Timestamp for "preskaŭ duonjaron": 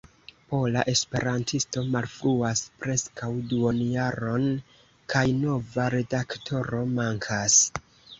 2.83-4.47